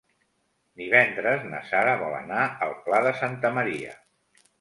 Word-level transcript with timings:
Divendres 0.81 1.43
na 1.51 1.59
Sara 1.71 1.93
vol 2.03 2.15
anar 2.21 2.47
al 2.69 2.73
Pla 2.87 3.03
de 3.09 3.13
Santa 3.21 3.53
Maria. 3.59 3.93